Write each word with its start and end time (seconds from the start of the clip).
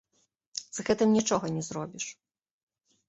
З 0.77 0.85
гэтым 0.87 1.13
нічога 1.17 1.45
не 1.59 1.63
зробіш. 1.71 2.05